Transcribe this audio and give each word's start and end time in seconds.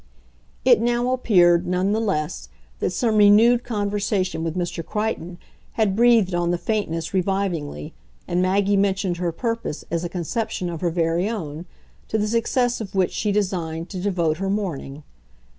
It 0.65 0.81
now 0.81 1.11
appeared, 1.13 1.67
none 1.67 1.91
the 1.91 1.99
less, 2.01 2.49
that 2.79 2.89
some 2.89 3.17
renewed 3.17 3.63
conversation 3.63 4.43
with 4.43 4.57
Mr. 4.57 4.83
Crichton 4.83 5.37
had 5.73 5.95
breathed 5.95 6.33
on 6.33 6.49
the 6.49 6.57
faintness 6.57 7.13
revivingly, 7.13 7.93
and 8.27 8.41
Maggie 8.41 8.77
mentioned 8.77 9.17
her 9.17 9.31
purpose 9.31 9.85
as 9.91 10.03
a 10.03 10.09
conception 10.09 10.71
of 10.71 10.81
her 10.81 10.89
very 10.89 11.29
own, 11.29 11.67
to 12.07 12.17
the 12.17 12.27
success 12.27 12.81
of 12.81 12.95
which 12.95 13.11
she 13.11 13.31
designed 13.31 13.89
to 13.89 13.99
devote 14.01 14.37
her 14.37 14.49
morning. 14.49 15.03